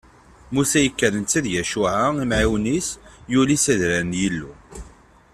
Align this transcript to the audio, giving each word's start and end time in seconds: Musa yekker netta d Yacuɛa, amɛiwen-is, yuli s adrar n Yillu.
Musa 0.53 0.79
yekker 0.81 1.11
netta 1.15 1.39
d 1.45 1.47
Yacuɛa, 1.53 2.05
amɛiwen-is, 2.21 2.89
yuli 3.31 3.57
s 3.63 3.65
adrar 3.73 4.03
n 4.09 4.17
Yillu. 4.19 4.51